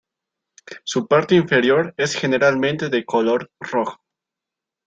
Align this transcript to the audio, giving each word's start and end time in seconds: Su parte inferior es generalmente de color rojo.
Su 0.83 1.05
parte 1.07 1.35
inferior 1.35 1.93
es 1.95 2.15
generalmente 2.15 2.89
de 2.89 3.05
color 3.05 3.51
rojo. 3.59 4.01